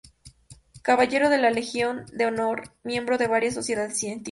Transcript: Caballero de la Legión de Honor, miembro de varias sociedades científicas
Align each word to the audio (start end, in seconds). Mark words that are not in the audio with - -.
Caballero 0.81 1.29
de 1.29 1.37
la 1.37 1.51
Legión 1.51 2.07
de 2.11 2.25
Honor, 2.25 2.73
miembro 2.81 3.19
de 3.19 3.27
varias 3.27 3.53
sociedades 3.53 3.99
científicas 3.99 4.19